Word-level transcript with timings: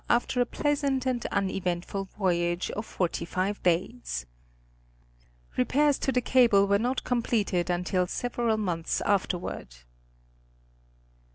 after 0.09 0.41
a 0.41 0.47
pleasant 0.47 1.05
and 1.05 1.27
uneventful 1.27 2.05
voyage 2.17 2.71
of 2.71 2.83
forty 2.87 3.23
five 3.23 3.61
days. 3.61 4.25
Repairs 5.57 5.99
to 5.99 6.11
the 6.11 6.21
cable 6.21 6.65
were 6.65 6.79
not 6.79 7.03
completed 7.03 7.69
until 7.69 8.07
several 8.07 8.57
months 8.57 8.99
afterward. 9.01 9.75